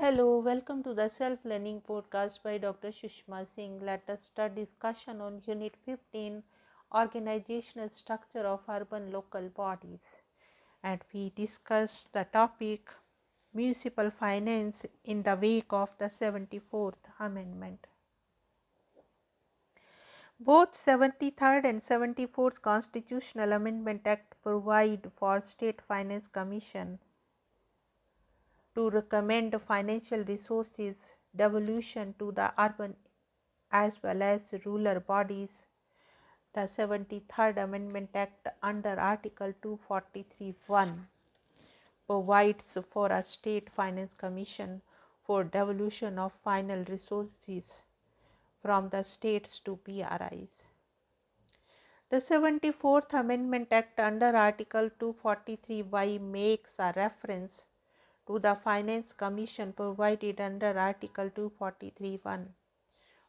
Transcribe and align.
Hello, 0.00 0.38
welcome 0.38 0.80
to 0.84 0.94
the 0.94 1.08
Self 1.08 1.44
Learning 1.44 1.80
Podcast 1.80 2.40
by 2.44 2.56
Dr. 2.56 2.92
Sushma 2.92 3.44
Singh. 3.44 3.80
Let 3.80 4.08
us 4.08 4.22
start 4.22 4.54
discussion 4.54 5.20
on 5.20 5.42
Unit 5.44 5.74
15 5.84 6.44
Organizational 6.94 7.88
Structure 7.88 8.46
of 8.46 8.60
Urban 8.68 9.10
Local 9.10 9.48
Bodies. 9.48 10.20
And 10.84 11.00
we 11.12 11.30
discuss 11.30 12.08
the 12.12 12.22
topic 12.32 12.92
Municipal 13.52 14.12
Finance 14.12 14.86
in 15.02 15.24
the 15.24 15.34
wake 15.34 15.72
of 15.72 15.90
the 15.98 16.04
74th 16.04 17.10
Amendment. 17.18 17.88
Both 20.38 20.76
73rd 20.76 21.64
and 21.64 21.80
74th 21.80 22.62
Constitutional 22.62 23.52
Amendment 23.52 24.02
Act 24.06 24.36
provide 24.44 25.10
for 25.16 25.40
State 25.40 25.82
Finance 25.82 26.28
Commission 26.28 27.00
to 28.78 28.88
recommend 28.90 29.60
financial 29.60 30.20
resources 30.26 30.98
devolution 31.34 32.14
to 32.16 32.30
the 32.30 32.52
urban 32.64 32.94
as 33.72 34.00
well 34.04 34.22
as 34.22 34.52
rural 34.64 35.00
bodies. 35.00 35.64
The 36.52 36.60
73rd 36.60 37.56
Amendment 37.64 38.10
Act 38.14 38.46
under 38.62 39.00
Article 39.00 39.52
243I 39.62 40.92
provides 42.06 42.78
for 42.92 43.08
a 43.10 43.24
state 43.24 43.68
finance 43.68 44.14
commission 44.14 44.80
for 45.24 45.42
devolution 45.42 46.16
of 46.16 46.32
final 46.44 46.84
resources 46.84 47.82
from 48.62 48.90
the 48.90 49.02
states 49.02 49.58
to 49.58 49.74
PRIs. 49.74 50.62
The 52.10 52.18
74th 52.18 53.12
Amendment 53.12 53.72
Act 53.72 53.98
under 53.98 54.36
Article 54.36 54.88
243Y 55.00 56.20
makes 56.20 56.78
a 56.78 56.92
reference 56.94 57.66
to 58.28 58.38
the 58.38 58.54
Finance 58.62 59.14
Commission 59.14 59.72
provided 59.72 60.38
under 60.38 60.78
Article 60.78 61.30
243I 61.30 62.46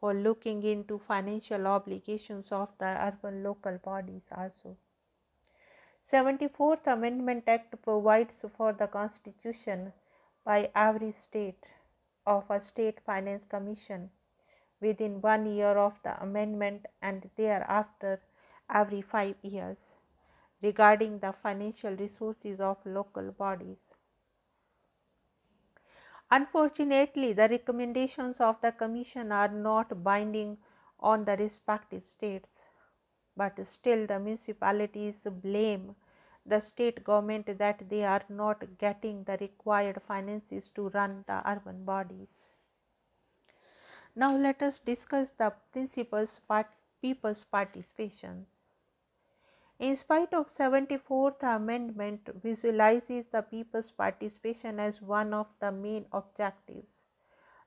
for 0.00 0.12
looking 0.12 0.64
into 0.64 0.98
financial 0.98 1.68
obligations 1.68 2.50
of 2.50 2.68
the 2.78 2.86
urban 3.06 3.44
local 3.44 3.78
bodies 3.78 4.24
also. 4.36 4.76
74th 6.02 6.88
Amendment 6.88 7.44
Act 7.46 7.80
provides 7.82 8.44
for 8.56 8.72
the 8.72 8.88
constitution 8.88 9.92
by 10.44 10.68
every 10.74 11.12
state 11.12 11.68
of 12.26 12.50
a 12.50 12.60
state 12.60 12.98
finance 13.00 13.44
commission 13.44 14.10
within 14.80 15.20
one 15.20 15.46
year 15.46 15.78
of 15.78 16.02
the 16.02 16.20
amendment 16.20 16.86
and 17.00 17.30
thereafter 17.36 18.20
every 18.68 19.02
five 19.02 19.36
years 19.42 19.92
regarding 20.62 21.20
the 21.20 21.32
financial 21.32 21.94
resources 21.94 22.60
of 22.60 22.76
local 22.84 23.30
bodies. 23.30 23.89
Unfortunately, 26.30 27.32
the 27.32 27.48
recommendations 27.48 28.40
of 28.40 28.60
the 28.60 28.72
Commission 28.72 29.32
are 29.32 29.48
not 29.48 30.02
binding 30.04 30.58
on 30.98 31.24
the 31.24 31.36
respective 31.36 32.04
states, 32.06 32.62
but 33.36 33.66
still 33.66 34.06
the 34.06 34.18
municipalities 34.18 35.26
blame 35.30 35.96
the 36.46 36.60
state 36.60 37.04
government 37.04 37.58
that 37.58 37.88
they 37.88 38.04
are 38.04 38.22
not 38.28 38.78
getting 38.78 39.24
the 39.24 39.36
required 39.40 40.00
finances 40.02 40.68
to 40.70 40.88
run 40.90 41.24
the 41.26 41.42
urban 41.50 41.84
bodies. 41.84 42.54
Now, 44.14 44.36
let 44.36 44.62
us 44.62 44.78
discuss 44.78 45.32
the 45.32 45.52
principles 45.72 46.40
part, 46.46 46.68
people's 47.02 47.44
participation. 47.44 48.46
In 49.80 49.96
spite 49.96 50.34
of 50.34 50.52
74th 50.54 51.42
Amendment 51.42 52.28
visualizes 52.34 53.28
the 53.28 53.40
people's 53.40 53.90
participation 53.90 54.78
as 54.78 55.00
one 55.00 55.32
of 55.32 55.46
the 55.58 55.72
main 55.72 56.04
objectives. 56.12 57.00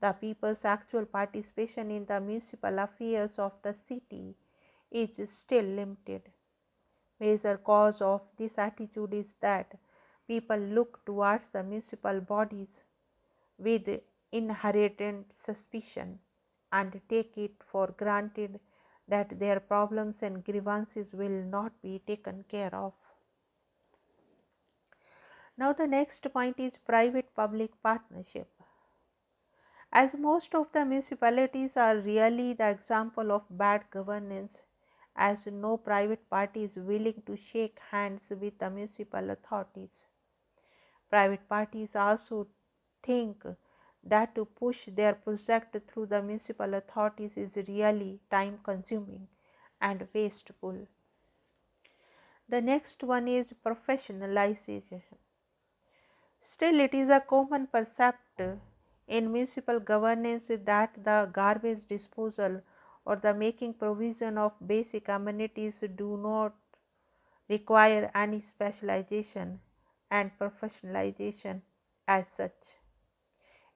The 0.00 0.14
people's 0.14 0.64
actual 0.64 1.04
participation 1.04 1.90
in 1.90 2.06
the 2.06 2.18
municipal 2.18 2.78
affairs 2.78 3.38
of 3.38 3.60
the 3.60 3.74
city 3.74 4.34
is 4.90 5.30
still 5.30 5.66
limited. 5.66 6.32
Major 7.20 7.58
cause 7.58 8.00
of 8.00 8.22
this 8.38 8.56
attitude 8.56 9.12
is 9.12 9.34
that 9.42 9.78
people 10.26 10.56
look 10.56 11.04
towards 11.04 11.50
the 11.50 11.62
municipal 11.62 12.22
bodies 12.22 12.80
with 13.58 13.86
inherent 14.32 15.30
suspicion 15.34 16.20
and 16.72 17.02
take 17.06 17.36
it 17.36 17.62
for 17.62 17.88
granted 17.88 18.60
that 19.08 19.38
their 19.38 19.58
problems 19.58 20.22
and 20.22 20.44
grievances 20.44 21.12
will 21.12 21.42
not 21.44 21.80
be 21.82 21.98
taken 22.06 22.44
care 22.48 22.74
of. 22.74 22.92
Now, 25.56 25.72
the 25.72 25.86
next 25.86 26.32
point 26.32 26.60
is 26.60 26.78
private 26.78 27.34
public 27.34 27.82
partnership. 27.82 28.48
As 29.90 30.14
most 30.14 30.54
of 30.54 30.70
the 30.72 30.84
municipalities 30.84 31.76
are 31.76 31.96
really 31.96 32.52
the 32.52 32.68
example 32.68 33.32
of 33.32 33.44
bad 33.50 33.90
governance, 33.90 34.60
as 35.16 35.46
no 35.46 35.76
private 35.76 36.28
party 36.30 36.64
is 36.64 36.76
willing 36.76 37.22
to 37.26 37.36
shake 37.36 37.80
hands 37.90 38.30
with 38.30 38.58
the 38.58 38.70
municipal 38.70 39.30
authorities. 39.30 40.06
Private 41.10 41.48
parties 41.48 41.96
also 41.96 42.46
think 43.02 43.44
that 44.08 44.34
to 44.34 44.44
push 44.44 44.86
their 44.86 45.14
project 45.14 45.76
through 45.88 46.06
the 46.06 46.22
municipal 46.22 46.74
authorities 46.74 47.36
is 47.36 47.56
really 47.68 48.20
time 48.30 48.58
consuming 48.62 49.28
and 49.80 50.08
wasteful. 50.14 50.86
The 52.48 52.60
next 52.60 53.04
one 53.04 53.28
is 53.28 53.52
professionalization. 53.64 55.02
Still, 56.40 56.80
it 56.80 56.94
is 56.94 57.10
a 57.10 57.20
common 57.20 57.68
percept 57.68 58.40
in 59.06 59.32
municipal 59.32 59.78
governance 59.78 60.48
that 60.48 61.04
the 61.04 61.30
garbage 61.32 61.84
disposal 61.84 62.60
or 63.04 63.14
the 63.14 63.32
making 63.32 63.74
provision 63.74 64.36
of 64.36 64.52
basic 64.66 65.08
amenities 65.08 65.78
do 65.94 66.16
not 66.16 66.56
require 67.48 68.10
any 68.14 68.40
specialization 68.40 69.60
and 70.10 70.38
professionalization 70.38 71.62
as 72.06 72.28
such. 72.28 72.77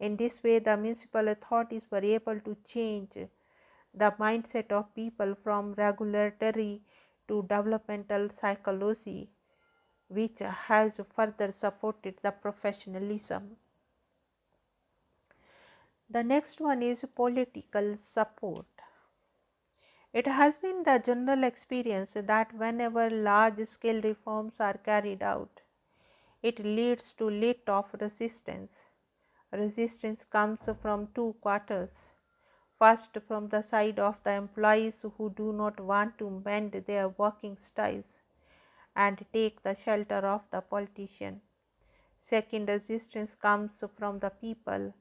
In 0.00 0.16
this 0.16 0.42
way, 0.42 0.58
the 0.58 0.78
municipal 0.78 1.28
authorities 1.28 1.86
were 1.90 2.02
able 2.02 2.40
to 2.40 2.56
change 2.64 3.18
the 3.92 4.10
mindset 4.18 4.72
of 4.72 4.94
people 4.94 5.34
from 5.34 5.74
regulatory 5.74 6.80
to 7.28 7.42
developmental 7.42 8.30
psychology, 8.30 9.28
which 10.08 10.38
has 10.38 10.98
further 11.14 11.52
supported 11.52 12.16
the 12.22 12.30
professionalism. 12.30 13.58
The 16.08 16.24
next 16.24 16.60
one 16.60 16.82
is 16.82 17.04
political 17.14 17.96
support. 17.98 18.66
It 20.14 20.26
has 20.26 20.56
been 20.56 20.82
the 20.82 20.98
general 20.98 21.44
experience 21.44 22.12
that 22.14 22.54
whenever 22.54 23.10
large 23.10 23.68
scale 23.68 24.00
reforms 24.00 24.60
are 24.60 24.78
carried 24.78 25.22
out, 25.22 25.60
it 26.42 26.58
leads 26.58 27.12
to 27.12 27.28
lot 27.28 27.68
of 27.68 28.00
resistance 28.00 28.80
resistance 29.52 30.24
comes 30.24 30.68
from 30.80 31.08
two 31.14 31.34
quarters. 31.40 32.12
First, 32.78 33.16
from 33.26 33.48
the 33.48 33.62
side 33.62 33.98
of 33.98 34.22
the 34.24 34.32
employees 34.32 35.04
who 35.16 35.30
do 35.30 35.52
not 35.52 35.80
want 35.80 36.18
to 36.18 36.30
bend 36.30 36.72
their 36.72 37.08
working 37.08 37.56
styles 37.58 38.20
and 38.96 39.24
take 39.32 39.62
the 39.62 39.74
shelter 39.74 40.26
of 40.26 40.42
the 40.50 40.60
politician. 40.60 41.42
Second, 42.16 42.68
resistance 42.68 43.34
comes 43.34 43.82
from 43.96 44.18
the 44.20 44.30
people 44.30 44.94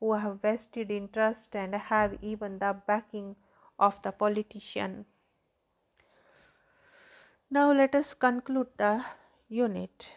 who 0.00 0.12
have 0.14 0.40
vested 0.40 0.90
interest 0.90 1.56
and 1.56 1.74
have 1.74 2.22
even 2.22 2.58
the 2.58 2.76
backing 2.86 3.36
of 3.78 4.00
the 4.02 4.12
politician. 4.12 5.06
Now, 7.50 7.72
let 7.72 7.94
us 7.94 8.14
conclude 8.14 8.68
the 8.76 9.04
unit. 9.48 10.08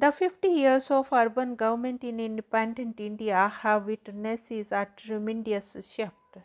The 0.00 0.12
50 0.12 0.48
years 0.48 0.90
of 0.90 1.12
urban 1.12 1.56
government 1.56 2.02
in 2.02 2.20
independent 2.20 2.98
India 2.98 3.48
have 3.48 3.84
witnessed 3.84 4.50
a 4.50 4.88
tremendous 4.96 5.76
shift. 5.92 6.38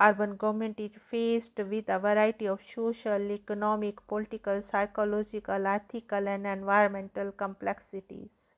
Urban 0.00 0.36
government 0.36 0.78
is 0.78 0.94
faced 0.94 1.58
with 1.58 1.88
a 1.88 1.98
variety 1.98 2.46
of 2.46 2.62
social, 2.62 3.20
economic, 3.32 4.06
political, 4.06 4.62
psychological, 4.62 5.66
ethical, 5.66 6.28
and 6.28 6.46
environmental 6.46 7.32
complexities. 7.32 8.52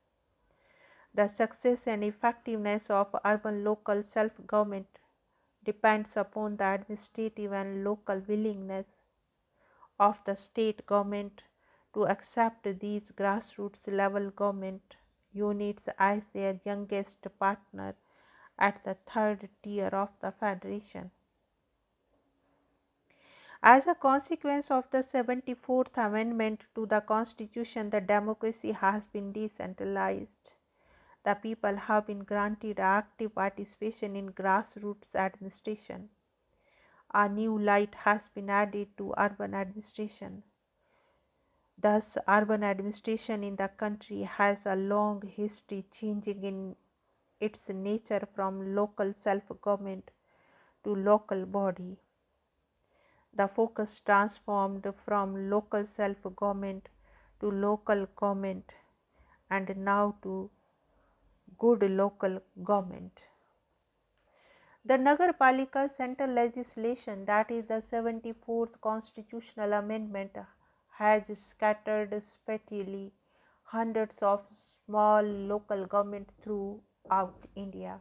The 1.15 1.29
success 1.29 1.87
and 1.87 2.05
effectiveness 2.05 2.91
of 2.91 3.17
urban 3.25 3.65
local 3.65 4.03
self 4.03 4.33
government 4.47 4.99
depends 5.65 6.15
upon 6.19 6.59
the 6.59 6.75
administrative 6.75 7.55
and 7.55 7.83
local 7.83 8.19
willingness 8.19 9.07
of 9.99 10.23
the 10.27 10.37
state 10.37 10.85
government 10.87 11.43
to 11.95 12.07
accept 12.07 12.65
these 12.81 13.11
grassroots 13.13 13.87
level 13.87 14.31
government 14.31 14.97
units 15.33 15.89
as 15.99 16.27
their 16.29 16.61
youngest 16.65 17.27
partner 17.39 17.95
at 18.59 18.85
the 18.85 18.95
third 19.07 19.49
tier 19.63 19.89
of 19.89 20.11
the 20.21 20.33
federation. 20.33 21.11
As 23.63 23.87
a 23.87 23.95
consequence 23.95 24.71
of 24.71 24.91
the 24.91 24.99
74th 25.03 25.97
Amendment 25.97 26.67
to 26.75 26.87
the 26.87 27.01
Constitution, 27.01 27.89
the 27.91 28.01
democracy 28.01 28.73
has 28.73 29.07
been 29.07 29.33
decentralized. 29.33 30.53
The 31.25 31.35
people 31.35 31.75
have 31.77 32.07
been 32.07 32.25
granted 32.25 32.79
active 32.79 33.35
participation 33.35 34.17
in 34.17 34.33
grassroots 34.33 35.15
administration. 35.15 36.11
A 37.15 37.29
new 37.29 37.59
light 37.59 37.95
has 37.95 38.29
been 38.29 38.51
added 38.51 38.97
to 38.99 39.15
urban 39.17 39.55
administration. 39.55 40.43
Thus, 41.79 42.17
urban 42.27 42.65
administration 42.65 43.45
in 43.45 43.57
the 43.57 43.69
country 43.69 44.23
has 44.23 44.67
a 44.67 44.75
long 44.75 45.23
history 45.23 45.85
changing 45.91 46.43
in 46.43 46.77
its 47.41 47.69
nature 47.69 48.27
from 48.35 48.75
local 48.75 49.13
self 49.15 49.45
government 49.61 50.11
to 50.85 50.95
local 50.95 51.47
body. 51.47 51.99
The 53.35 53.49
focus 53.49 54.01
transformed 54.01 54.87
from 55.05 55.51
local 55.51 55.85
self 55.85 56.23
government 56.37 56.89
to 57.41 57.51
local 57.51 58.07
government 58.17 58.73
and 59.51 59.77
now 59.77 60.17
to 60.23 60.51
good 61.59 61.83
local 61.91 62.41
government. 62.63 63.21
The 64.85 64.97
Nagar 64.99 65.33
Palika 65.33 65.91
central 65.91 66.31
legislation, 66.31 67.25
that 67.25 67.51
is 67.51 67.65
the 67.65 67.81
74th 67.81 68.81
constitutional 68.81 69.73
amendment, 69.73 70.37
has 70.99 71.39
scattered 71.39 72.23
speedily 72.23 73.13
hundreds 73.65 74.23
of 74.23 74.47
small 74.51 75.23
local 75.23 75.87
governments 75.87 76.33
throughout 76.43 77.35
India. 77.57 78.01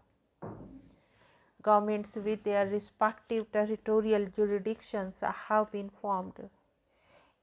Governments 1.62 2.16
with 2.16 2.44
their 2.44 2.68
respective 2.68 3.52
territorial 3.52 4.26
jurisdictions 4.28 5.22
have 5.22 5.72
been 5.72 5.90
formed. 5.90 6.50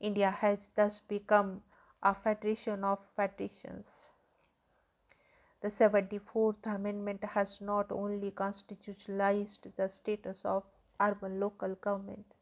India 0.01 0.31
has 0.31 0.71
thus 0.71 1.01
become 1.01 1.63
a 2.03 2.15
federation 2.15 2.85
of 2.85 2.99
federations. 3.17 4.11
The 5.61 5.69
74th 5.69 6.67
Amendment 6.67 7.25
has 7.25 7.61
not 7.61 7.91
only 7.93 8.31
constitutionalized 8.31 9.77
the 9.77 9.89
status 9.89 10.45
of 10.45 10.65
urban 11.01 11.41
local 11.41 11.75
government 11.75 12.35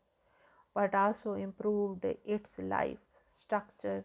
but 0.74 0.94
also 0.94 1.34
improved 1.34 2.04
its 2.04 2.58
life, 2.58 2.98
structure, 3.26 4.04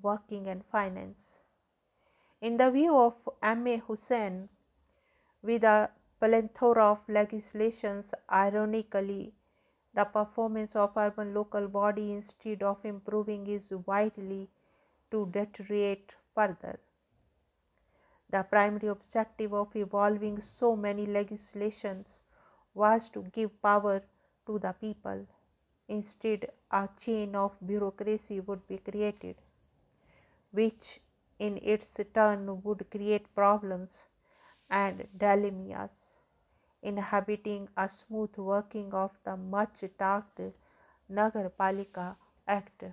working, 0.00 0.46
and 0.48 0.64
finance. 0.64 1.38
In 2.40 2.56
the 2.56 2.70
view 2.70 2.96
of 2.96 3.14
M. 3.42 3.66
A. 3.66 3.78
Hussain, 3.78 4.48
with 5.42 5.64
a 5.64 5.90
plethora 6.20 6.92
of 6.92 7.08
legislations, 7.08 8.14
ironically, 8.30 9.34
the 9.94 10.04
performance 10.04 10.74
of 10.74 10.96
urban 10.96 11.32
local 11.34 11.68
body 11.68 12.12
instead 12.12 12.62
of 12.62 12.84
improving 12.84 13.46
is 13.46 13.72
widely 13.86 14.50
to 15.10 15.26
deteriorate 15.26 16.12
further. 16.34 16.80
The 18.30 18.42
primary 18.42 18.88
objective 18.88 19.54
of 19.54 19.76
evolving 19.76 20.40
so 20.40 20.74
many 20.74 21.06
legislations 21.06 22.20
was 22.74 23.08
to 23.10 23.22
give 23.22 23.62
power 23.62 24.02
to 24.46 24.58
the 24.58 24.72
people. 24.72 25.26
Instead, 25.88 26.50
a 26.70 26.88
chain 26.96 27.34
of 27.34 27.56
bureaucracy 27.66 28.40
would 28.40 28.66
be 28.68 28.78
created, 28.78 29.36
which 30.52 31.00
in 31.38 31.58
its 31.62 32.00
turn 32.14 32.62
would 32.62 32.90
create 32.90 33.34
problems 33.34 34.06
and 34.70 35.06
dilemmas, 35.16 36.16
inhibiting 36.82 37.68
a 37.76 37.88
smooth 37.88 38.36
working 38.38 38.94
of 38.94 39.18
the 39.24 39.36
much 39.36 39.84
talked 39.98 40.40
Nagar 41.08 41.50
Palika 41.50 42.16
Act. 42.46 42.84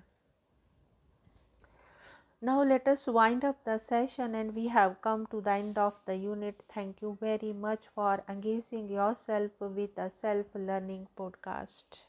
Now 2.42 2.62
let 2.64 2.88
us 2.90 3.08
wind 3.08 3.46
up 3.46 3.64
the 3.64 3.78
session 3.78 4.36
and 4.36 4.54
we 4.54 4.68
have 4.68 5.02
come 5.02 5.28
to 5.28 5.40
the 5.40 5.52
end 5.52 5.78
of 5.78 5.94
the 6.06 6.16
unit. 6.18 6.62
Thank 6.68 7.02
you 7.02 7.18
very 7.22 7.54
much 7.54 7.88
for 7.88 8.24
engaging 8.28 8.90
yourself 8.90 9.52
with 9.62 9.96
the 9.96 10.10
self 10.10 10.48
learning 10.54 11.08
podcast. 11.16 12.02